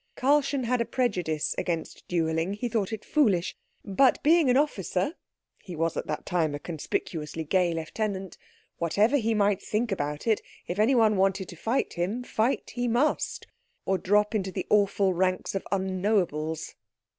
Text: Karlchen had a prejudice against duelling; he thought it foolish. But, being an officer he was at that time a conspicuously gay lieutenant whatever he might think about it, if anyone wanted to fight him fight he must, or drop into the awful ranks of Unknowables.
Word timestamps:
Karlchen 0.17 0.63
had 0.63 0.81
a 0.81 0.85
prejudice 0.85 1.53
against 1.59 2.07
duelling; 2.07 2.53
he 2.53 2.67
thought 2.67 2.91
it 2.91 3.05
foolish. 3.05 3.55
But, 3.85 4.17
being 4.23 4.49
an 4.49 4.57
officer 4.57 5.13
he 5.61 5.75
was 5.75 5.95
at 5.95 6.07
that 6.07 6.25
time 6.25 6.55
a 6.55 6.59
conspicuously 6.59 7.43
gay 7.43 7.71
lieutenant 7.75 8.35
whatever 8.79 9.17
he 9.17 9.35
might 9.35 9.61
think 9.61 9.91
about 9.91 10.25
it, 10.25 10.41
if 10.65 10.79
anyone 10.79 11.17
wanted 11.17 11.49
to 11.49 11.55
fight 11.55 11.93
him 11.93 12.23
fight 12.23 12.71
he 12.71 12.87
must, 12.87 13.45
or 13.85 13.99
drop 13.99 14.33
into 14.33 14.51
the 14.51 14.65
awful 14.71 15.13
ranks 15.13 15.53
of 15.53 15.67
Unknowables. 15.71 16.73